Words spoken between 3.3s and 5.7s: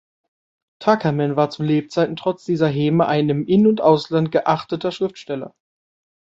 In- und Ausland geachteter Schriftsteller.